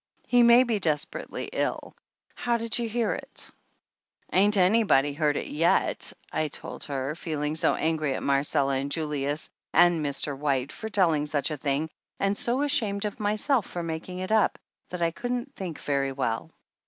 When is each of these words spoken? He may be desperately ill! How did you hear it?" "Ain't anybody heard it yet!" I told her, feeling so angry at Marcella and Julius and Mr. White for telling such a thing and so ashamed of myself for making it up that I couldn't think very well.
He 0.25 0.41
may 0.41 0.63
be 0.63 0.79
desperately 0.79 1.47
ill! 1.53 1.95
How 2.33 2.57
did 2.57 2.79
you 2.79 2.89
hear 2.89 3.13
it?" 3.13 3.51
"Ain't 4.33 4.57
anybody 4.57 5.13
heard 5.13 5.37
it 5.37 5.45
yet!" 5.45 6.11
I 6.33 6.47
told 6.47 6.85
her, 6.85 7.13
feeling 7.13 7.55
so 7.55 7.75
angry 7.75 8.15
at 8.15 8.23
Marcella 8.23 8.77
and 8.77 8.91
Julius 8.91 9.51
and 9.73 10.03
Mr. 10.03 10.35
White 10.35 10.71
for 10.71 10.89
telling 10.89 11.27
such 11.27 11.51
a 11.51 11.55
thing 11.57 11.87
and 12.19 12.35
so 12.35 12.63
ashamed 12.63 13.05
of 13.05 13.19
myself 13.19 13.67
for 13.67 13.83
making 13.83 14.17
it 14.17 14.31
up 14.31 14.57
that 14.89 15.03
I 15.03 15.11
couldn't 15.11 15.53
think 15.55 15.77
very 15.79 16.11
well. 16.11 16.49